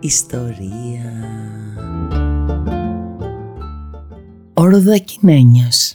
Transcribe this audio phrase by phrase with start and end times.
[0.00, 1.12] ιστορία».
[4.54, 5.94] Ο Ροδακινένιος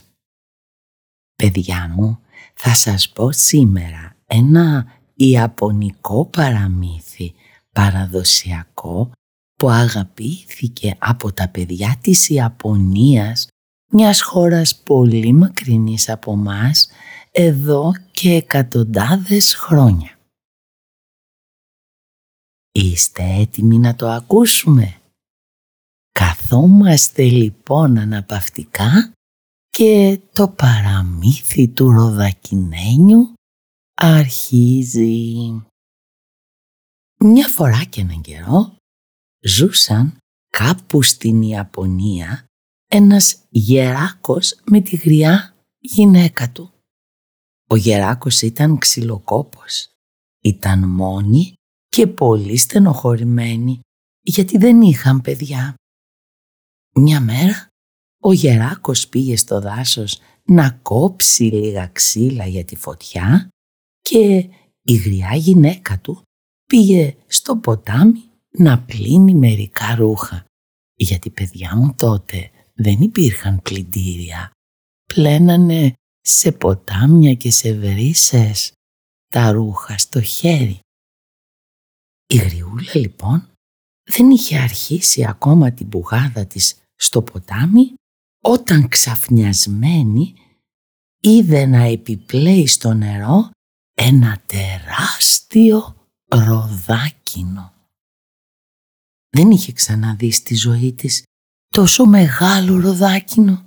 [1.36, 2.18] Παιδιά μου,
[2.54, 7.34] θα σας πω σήμερα ένα ιαπωνικό παραμύθι
[7.72, 9.10] παραδοσιακό
[9.56, 13.48] που αγαπήθηκε από τα παιδιά της Ιαπωνίας
[13.92, 16.88] μιας χώρας πολύ μακρινής από μας
[17.30, 20.15] εδώ και εκατοντάδες χρόνια.
[22.78, 25.00] Είστε έτοιμοι να το ακούσουμε;
[26.12, 29.12] Καθόμαστε λοιπόν αναπαυτικά
[29.68, 33.32] και το παραμύθι του Ροδακινένιου
[33.94, 35.32] αρχίζει.
[37.18, 38.76] Μια φορά και έναν καιρό
[39.44, 40.16] ζούσαν
[40.52, 42.44] κάπου στην Ιαπωνία
[42.86, 46.72] ένας γεράκος με τη γριά γυναίκα του.
[47.68, 49.88] Ο γεράκος ήταν ξυλοκόπος.
[50.42, 51.55] Ήταν μόνοι
[51.96, 53.80] και πολύ στενοχωρημένοι
[54.22, 55.74] γιατί δεν είχαν παιδιά.
[56.94, 57.68] Μια μέρα
[58.22, 63.48] ο γεράκος πήγε στο δάσος να κόψει λίγα ξύλα για τη φωτιά
[64.00, 64.48] και
[64.82, 66.22] η γριά γυναίκα του
[66.66, 68.22] πήγε στο ποτάμι
[68.58, 70.44] να πλύνει μερικά ρούχα.
[70.94, 74.50] Γιατί παιδιά μου τότε δεν υπήρχαν πλυντήρια.
[75.14, 78.72] Πλένανε σε ποτάμια και σε βρύσες
[79.32, 80.80] τα ρούχα στο χέρι.
[82.26, 83.50] Η γριούλα λοιπόν
[84.10, 87.94] δεν είχε αρχίσει ακόμα την πουγάδα της στο ποτάμι
[88.42, 90.34] όταν ξαφνιασμένη
[91.20, 93.50] είδε να επιπλέει στο νερό
[93.94, 97.74] ένα τεράστιο ροδάκινο.
[99.36, 101.22] Δεν είχε ξαναδεί στη ζωή της
[101.68, 103.66] τόσο μεγάλο ροδάκινο.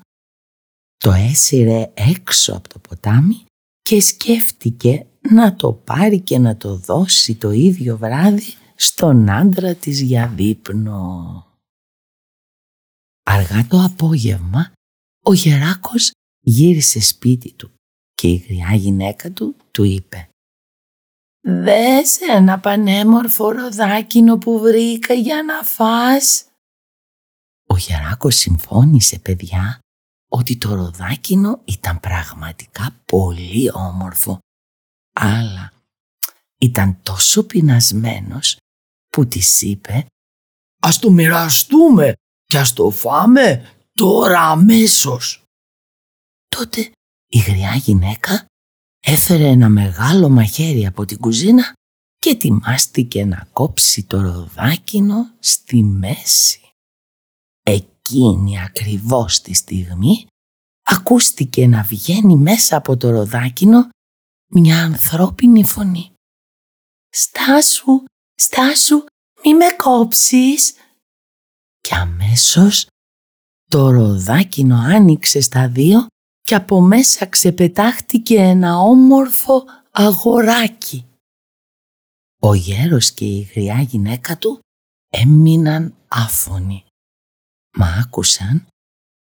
[0.97, 3.45] Το έσυρε έξω από το ποτάμι
[3.81, 10.01] και σκέφτηκε να το πάρει και να το δώσει το ίδιο βράδυ στον άντρα της
[10.01, 11.47] για δείπνο.
[13.23, 14.71] Αργά το απόγευμα
[15.25, 17.71] ο Γεράκος γύρισε σπίτι του
[18.13, 20.29] και η γριά γυναίκα του του είπε
[21.41, 26.45] «Δες ένα πανέμορφο ροδάκινο που βρήκα για να φας».
[27.67, 29.79] Ο Γεράκος συμφώνησε παιδιά
[30.29, 34.39] ότι το ροδάκινο ήταν πραγματικά πολύ όμορφο
[35.19, 35.73] αλλά
[36.59, 38.57] ήταν τόσο πεινασμένος
[39.07, 40.05] που της είπε
[40.81, 42.13] «Ας το μοιραστούμε
[42.43, 45.43] και ας το φάμε τώρα αμέσως».
[46.47, 46.91] Τότε
[47.27, 48.45] η γριά γυναίκα
[48.99, 51.73] έφερε ένα μεγάλο μαχαίρι από την κουζίνα
[52.17, 56.61] και ετοιμάστηκε να κόψει το ροδάκινο στη μέση.
[57.63, 60.27] Εκείνη ακριβώς τη στιγμή
[60.83, 63.89] ακούστηκε να βγαίνει μέσα από το ροδάκινο
[64.49, 66.13] μια ανθρώπινη φωνή.
[67.09, 68.03] «Στάσου,
[68.35, 69.03] στάσου,
[69.45, 70.73] μη με κόψεις!»
[71.81, 72.87] Και αμέσως
[73.69, 76.07] το ροδάκινο άνοιξε στα δύο
[76.41, 81.05] και από μέσα ξεπετάχτηκε ένα όμορφο αγοράκι.
[82.41, 84.59] Ο γέρος και η γριά γυναίκα του
[85.09, 86.85] έμειναν άφωνοι.
[87.77, 88.67] Μα άκουσαν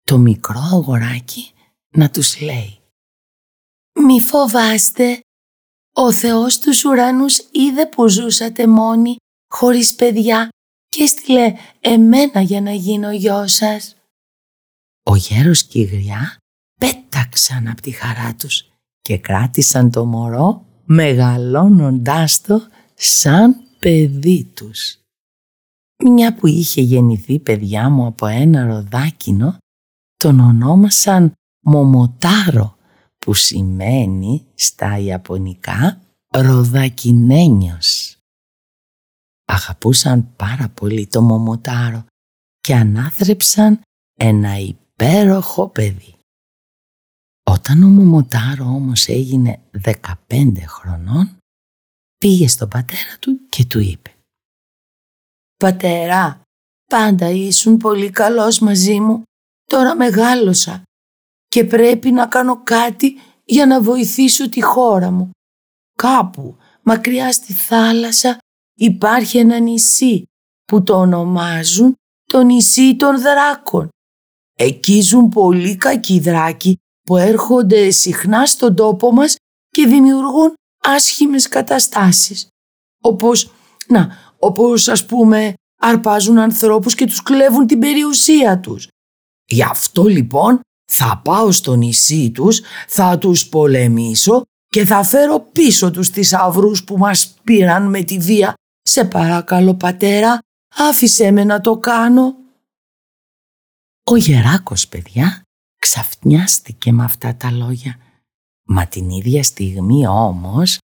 [0.01, 1.51] το μικρό αγοράκι
[1.95, 2.80] να τους λέει
[3.99, 5.19] «Μη φοβάστε,
[5.93, 9.15] ο Θεός τους ουρανούς είδε που ζούσατε μόνοι,
[9.53, 10.49] χωρίς παιδιά
[10.87, 13.95] και έστειλε εμένα για να γίνω γιος σας».
[15.03, 16.37] Ο γέρος και η γριά
[16.79, 18.71] πέταξαν από τη χαρά τους
[19.01, 24.99] και κράτησαν το μωρό μεγαλώνοντάς το σαν παιδί τους.
[26.03, 29.57] Μια που είχε γεννηθεί παιδιά μου από ένα ροδάκινο,
[30.15, 31.33] τον ονόμασαν
[31.63, 32.77] Μομοτάρο
[33.25, 36.01] που σημαίνει στα Ιαπωνικά
[36.33, 38.17] ροδακινένιος.
[39.45, 42.05] Αγαπούσαν πάρα πολύ το Μομοτάρο
[42.59, 43.81] και ανάθρεψαν
[44.19, 46.15] ένα υπέροχο παιδί.
[47.43, 50.03] Όταν ο Μομοτάρο όμως έγινε 15
[50.65, 51.37] χρονών,
[52.17, 54.15] πήγε στον πατέρα του και του είπε
[55.57, 56.41] «Πατέρα,
[56.85, 59.23] πάντα ήσουν πολύ καλός μαζί μου,
[59.65, 60.83] τώρα μεγάλωσα
[61.51, 65.29] και πρέπει να κάνω κάτι για να βοηθήσω τη χώρα μου.
[65.97, 68.37] Κάπου, μακριά στη θάλασσα,
[68.77, 70.23] υπάρχει ένα νησί
[70.65, 73.89] που το ονομάζουν το νησί των δράκων.
[74.57, 79.35] Εκεί ζουν πολλοί κακοί δράκοι που έρχονται συχνά στον τόπο μας
[79.69, 82.47] και δημιουργούν άσχημες καταστάσεις.
[83.03, 83.51] Όπως,
[83.87, 88.87] να, όπως ας πούμε αρπάζουν ανθρώπους και τους κλέβουν την περιουσία τους.
[89.45, 90.59] Γι' αυτό λοιπόν
[90.93, 96.97] θα πάω στο νησί τους, θα τους πολεμήσω και θα φέρω πίσω τους θησαυρού που
[96.97, 98.53] μας πήραν με τη βία.
[98.81, 100.39] Σε παρακαλώ πατέρα,
[100.75, 102.35] άφησέ με να το κάνω.
[104.03, 105.41] Ο Γεράκος παιδιά
[105.81, 107.97] ξαφνιάστηκε με αυτά τα λόγια.
[108.67, 110.77] Μα την ίδια στιγμή όμως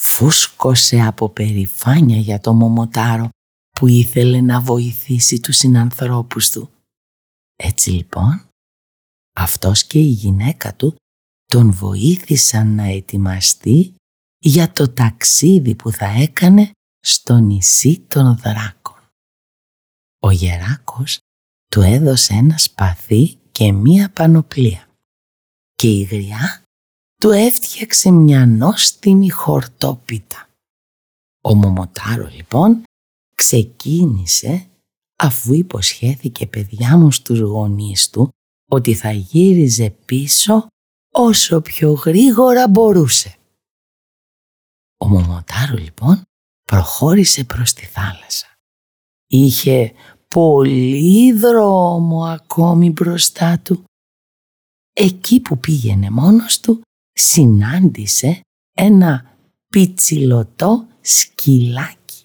[0.00, 3.28] φούσκωσε από περηφάνια για το Μομοτάρο
[3.70, 6.70] που ήθελε να βοηθήσει τους συνανθρώπους του.
[7.56, 8.48] Έτσι λοιπόν,
[9.34, 10.96] αυτός και η γυναίκα του
[11.44, 13.94] τον βοήθησαν να ετοιμαστεί
[14.38, 16.70] για το ταξίδι που θα έκανε
[17.00, 19.08] στο νησί των δράκων.
[20.18, 21.18] Ο Γεράκος
[21.70, 24.88] του έδωσε ένα σπαθί και μία πανοπλία
[25.74, 26.62] και η γριά
[27.20, 30.48] του έφτιαξε μια νόστιμη χορτόπιτα.
[31.44, 32.82] Ο Μομοτάρο λοιπόν
[33.34, 34.66] ξεκίνησε
[35.18, 38.28] αφού υποσχέθηκε παιδιά μου στους γονείς του
[38.70, 40.66] ότι θα γύριζε πίσω
[41.12, 43.36] όσο πιο γρήγορα μπορούσε.
[45.00, 46.22] Ο Μομοτάρο λοιπόν
[46.62, 48.46] προχώρησε προς τη θάλασσα.
[49.26, 49.92] Είχε
[50.28, 53.84] πολύ δρόμο ακόμη μπροστά του.
[54.92, 56.82] Εκεί που πήγαινε μόνος του
[57.12, 58.40] συνάντησε
[58.76, 59.36] ένα
[59.68, 62.24] πιτσιλωτό σκυλάκι.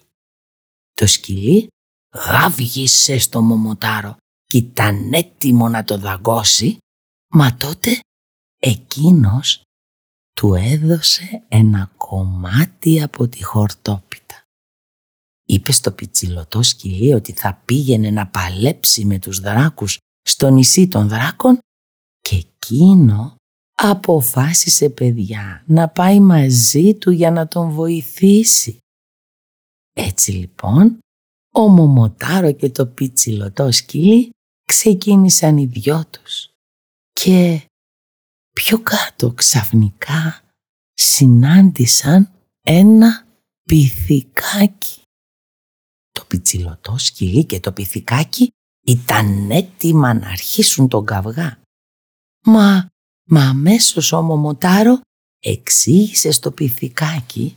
[0.92, 1.68] Το σκυλί
[2.14, 4.16] γάβγησε στο Μομοτάρο
[4.50, 6.78] και ήταν έτοιμο να το δαγκώσει,
[7.34, 8.00] μα τότε
[8.60, 9.62] εκείνος
[10.32, 14.42] του έδωσε ένα κομμάτι από τη χορτόπιτα.
[15.46, 21.08] Είπε στο πιτσιλωτό σκυλί ότι θα πήγαινε να παλέψει με τους δράκους στο νησί των
[21.08, 21.58] δράκων
[22.20, 23.34] και εκείνο
[23.76, 28.78] αποφάσισε παιδιά να πάει μαζί του για να τον βοηθήσει.
[29.92, 30.98] Έτσι λοιπόν,
[31.54, 34.30] ο Μομοτάρο και το πιτσιλωτό σκυλί
[34.70, 36.48] ξεκίνησαν οι δυο τους
[37.12, 37.66] και
[38.54, 40.40] πιο κάτω ξαφνικά
[40.94, 42.30] συνάντησαν
[42.62, 43.26] ένα
[43.62, 45.02] πυθικάκι.
[46.10, 48.50] Το πιτσιλωτό σκυλί και το πυθικάκι
[48.86, 51.58] ήταν έτοιμα να αρχίσουν τον καυγά.
[52.44, 52.88] Μα,
[53.24, 55.00] μα αμέσως ο Μομοτάρο
[55.40, 57.56] εξήγησε στο πυθικάκι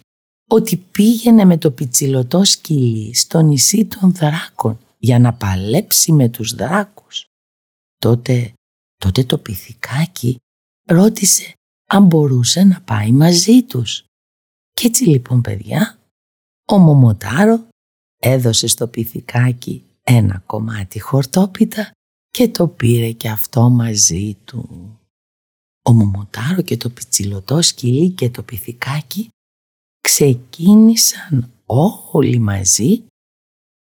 [0.49, 6.53] ότι πήγαινε με το πιτσιλωτό σκυλί στο νησί των δράκων για να παλέψει με τους
[6.53, 7.25] δράκους.
[7.97, 8.53] Τότε,
[8.97, 10.37] τότε το πυθικάκι
[10.89, 11.53] ρώτησε
[11.89, 14.05] αν μπορούσε να πάει μαζί τους.
[14.71, 15.99] Κι έτσι λοιπόν παιδιά,
[16.67, 17.67] ο Μομοτάρο
[18.21, 21.91] έδωσε στο πυθικάκι ένα κομμάτι χορτόπιτα
[22.29, 24.67] και το πήρε και αυτό μαζί του.
[25.85, 29.29] Ο Μομοτάρο και το πιτσιλωτό σκυλί και το πυθικάκι
[30.01, 31.53] ξεκίνησαν
[32.05, 33.05] όλοι μαζί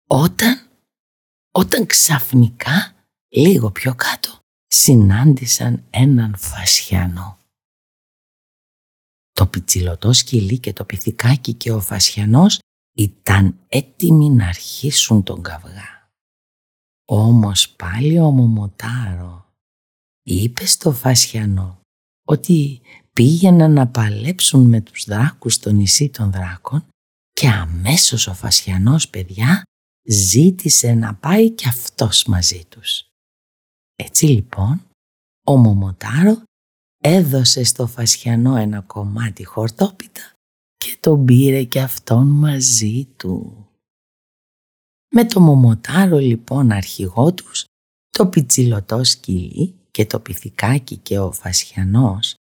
[0.07, 0.68] όταν,
[1.59, 2.95] όταν ξαφνικά
[3.29, 7.37] λίγο πιο κάτω συνάντησαν έναν φασιανό.
[9.31, 12.59] Το πιτσιλωτό σκυλί και το πυθικάκι και ο φασιανός
[12.95, 16.11] ήταν έτοιμοι να αρχίσουν τον καυγά.
[17.05, 19.53] Όμως πάλι ο Μομοτάρο
[20.23, 21.79] είπε στο φασιανό
[22.27, 22.81] ότι
[23.13, 26.85] πήγαιναν να παλέψουν με τους δράκους στο νησί των δράκων
[27.31, 29.63] και αμέσως ο Φασιανός παιδιά
[30.11, 33.07] ζήτησε να πάει και αυτός μαζί τους.
[33.95, 34.81] Έτσι λοιπόν
[35.45, 36.41] ο Μομοτάρο
[37.03, 40.33] έδωσε στο Φασιανό ένα κομμάτι χορτόπιτα
[40.75, 43.65] και τον πήρε και αυτόν μαζί του.
[45.11, 47.65] Με το Μομοτάρο λοιπόν αρχηγό τους,
[48.09, 52.33] το πιτσιλωτό σκυλί και το πυθικάκι και ο Φασιανός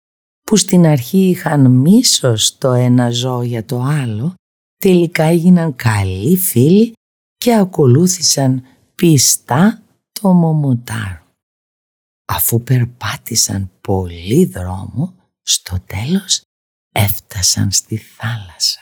[0.43, 4.35] που στην αρχή είχαν μίσος το ένα ζώο για το άλλο,
[4.77, 6.93] τελικά έγιναν καλοί φίλοι
[7.47, 8.63] και ακολούθησαν
[8.95, 11.27] πιστά το Μομοτάρο.
[12.25, 16.43] Αφού περπάτησαν πολύ δρόμο, στο τέλος
[16.95, 18.81] έφτασαν στη θάλασσα.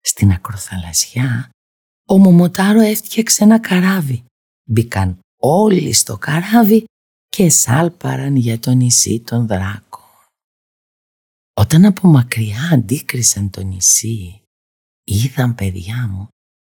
[0.00, 1.50] Στην ακροθαλασσιά,
[2.08, 4.24] ο Μομοτάρο έφτιαξε ένα καράβι.
[4.68, 6.84] Μπήκαν όλοι στο καράβι
[7.28, 10.28] και σάλπαραν για το νησί των δράκων.
[11.54, 14.42] Όταν από μακριά αντίκρισαν το νησί,
[15.04, 16.28] είδαν παιδιά μου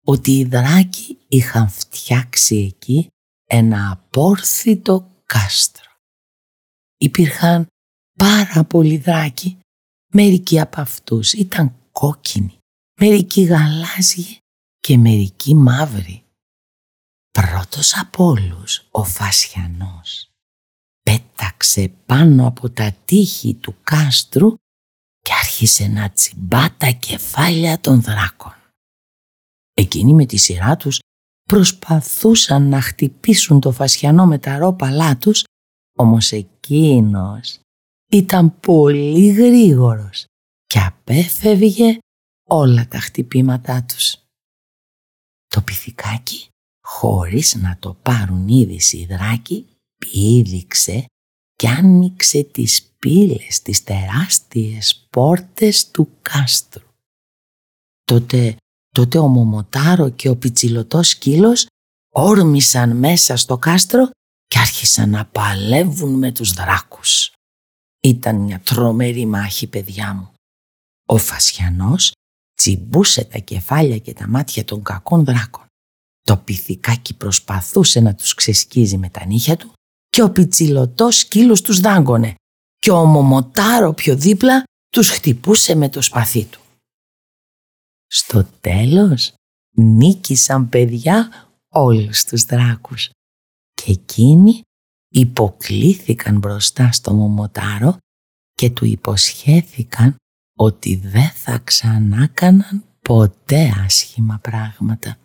[0.05, 3.07] ότι οι δράκοι είχαν φτιάξει εκεί
[3.45, 5.91] ένα απόρθητο κάστρο.
[6.97, 7.67] Υπήρχαν
[8.17, 9.59] πάρα πολλοί δράκοι,
[10.13, 12.57] μερικοί από αυτούς ήταν κόκκινοι,
[12.99, 14.37] μερικοί γαλάζιοι
[14.79, 16.23] και μερικοί μαύροι.
[17.31, 20.29] πρώτος από όλους ο Φασιανός
[21.09, 24.53] πέταξε πάνω από τα τείχη του κάστρου
[25.21, 28.55] και άρχισε να τσιμπά τα κεφάλια των δράκων.
[29.79, 30.99] Εκείνοι με τη σειρά τους
[31.43, 35.43] προσπαθούσαν να χτυπήσουν το Φασιανό με τα ρόπαλά τους,
[35.97, 37.59] όμως εκείνος
[38.11, 40.25] ήταν πολύ γρήγορος
[40.65, 41.97] και απέφευγε
[42.47, 44.17] όλα τα χτυπήματά τους.
[45.47, 46.47] Το πυθικάκι,
[46.83, 49.67] χωρίς να το πάρουν είδηση οι δράκοι,
[49.97, 51.05] πήδηξε
[51.55, 56.87] και άνοιξε τις πύλες, τις τεράστιες πόρτες του κάστρου.
[58.03, 58.57] Τότε,
[58.99, 61.67] τότε ο Μομοτάρο και ο πιτσιλωτός σκύλος
[62.09, 64.09] όρμησαν μέσα στο κάστρο
[64.45, 67.31] και άρχισαν να παλεύουν με τους δράκους.
[68.03, 70.31] Ήταν μια τρομερή μάχη, παιδιά μου.
[71.05, 72.11] Ο Φασιανός
[72.55, 75.65] τσιμπούσε τα κεφάλια και τα μάτια των κακών δράκων.
[76.21, 79.73] Το πυθικάκι προσπαθούσε να τους ξεσκίζει με τα νύχια του
[80.09, 82.35] και ο πιτσιλωτός σκύλος τους δάγκωνε
[82.79, 86.59] και ο Μομοτάρο πιο δίπλα τους χτυπούσε με το σπαθί του.
[88.11, 89.33] Στο τέλος
[89.75, 91.29] νίκησαν παιδιά
[91.67, 93.09] όλους τους δράκους
[93.73, 94.61] και εκείνοι
[95.11, 97.97] υποκλήθηκαν μπροστά στο Μομοτάρο
[98.53, 100.15] και του υποσχέθηκαν
[100.57, 105.17] ότι δεν θα ξανά κάναν ποτέ άσχημα πράγματα.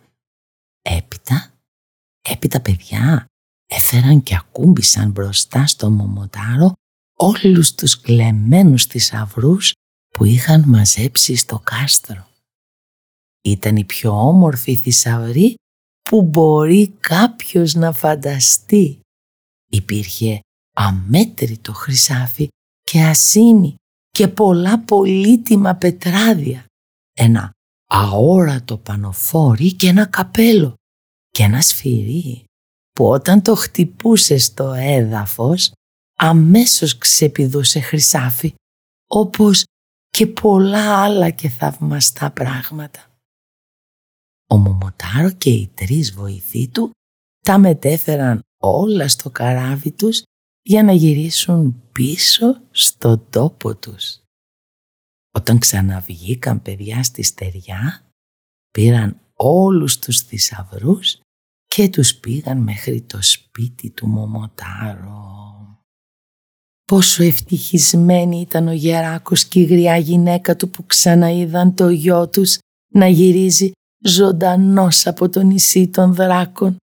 [0.82, 1.52] Έπειτα,
[2.22, 3.26] έπειτα παιδιά
[3.66, 6.72] έφεραν και ακούμπησαν μπροστά στο Μομοτάρο
[7.16, 9.72] όλους τους κλεμμένους θησαυρούς
[10.08, 12.26] που είχαν μαζέψει στο κάστρο.
[13.44, 15.54] Ήταν η πιο όμορφη θησαυρή
[16.02, 19.00] που μπορεί κάποιος να φανταστεί.
[19.70, 20.40] Υπήρχε
[20.76, 22.48] αμέτρητο χρυσάφι
[22.82, 23.74] και ασίμι
[24.08, 26.64] και πολλά πολύτιμα πετράδια.
[27.12, 27.50] Ένα
[27.90, 30.74] αόρατο πανοφόρι και ένα καπέλο
[31.28, 32.44] και ένα σφυρί
[32.90, 35.72] που όταν το χτυπούσε στο έδαφος
[36.18, 38.54] αμέσως ξεπηδούσε χρυσάφι
[39.10, 39.64] όπως
[40.08, 43.13] και πολλά άλλα και θαυμαστά πράγματα.
[44.50, 46.90] Ο Μομοτάρο και οι τρεις βοηθοί του
[47.44, 50.22] τα μετέφεραν όλα στο καράβι τους
[50.62, 54.18] για να γυρίσουν πίσω στο τόπο τους.
[55.36, 58.06] Όταν ξαναβγήκαν παιδιά στη στεριά,
[58.70, 61.18] πήραν όλους τους θησαυρούς
[61.66, 65.22] και τους πήγαν μέχρι το σπίτι του Μομοτάρο.
[66.84, 72.58] Πόσο ευτυχισμένη ήταν ο Γεράκος και η γριά γυναίκα του που ξαναείδαν το γιο τους
[72.92, 73.72] να γυρίζει
[74.04, 76.76] ζωντανός από το νησί των δράκων.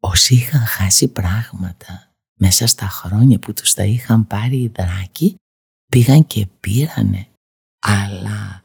[0.00, 5.34] Όσοι είχαν χάσει πράγματα μέσα στα χρόνια που τους τα είχαν πάρει οι δράκοι
[5.90, 7.28] πήγαν και πήρανε.
[7.86, 8.64] Αλλά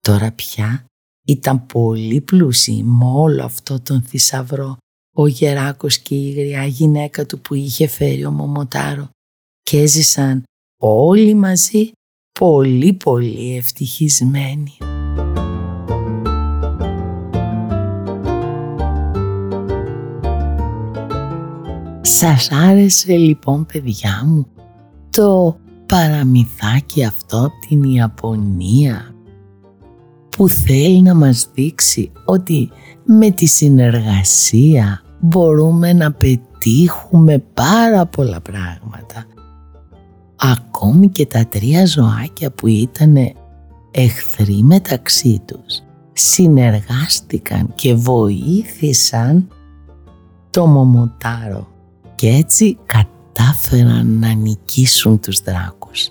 [0.00, 0.84] τώρα πια
[1.26, 4.76] ήταν πολύ πλούσιοι με όλο αυτό τον θησαυρό
[5.16, 9.10] ο Γεράκος και η γριά γυναίκα του που είχε φέρει ο Μομοτάρο
[9.62, 10.42] και έζησαν
[10.82, 11.92] όλοι μαζί
[12.38, 14.76] πολύ πολύ ευτυχισμένοι.
[22.20, 24.46] Σας άρεσε λοιπόν παιδιά μου
[25.10, 29.14] το παραμυθάκι αυτό από την Ιαπωνία
[30.28, 32.70] που θέλει να μας δείξει ότι
[33.04, 39.24] με τη συνεργασία μπορούμε να πετύχουμε πάρα πολλά πράγματα.
[40.36, 43.16] Ακόμη και τα τρία ζωάκια που ήταν
[43.90, 49.48] εχθροί μεταξύ τους συνεργάστηκαν και βοήθησαν
[50.50, 51.78] το Μομοτάρο
[52.20, 56.10] και έτσι κατάφεραν να νικήσουν τους δράκους.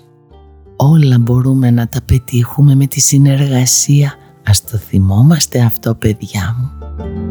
[0.76, 4.14] Όλα μπορούμε να τα πετύχουμε με τη συνεργασία.
[4.46, 7.29] Ας το θυμόμαστε αυτό παιδιά μου.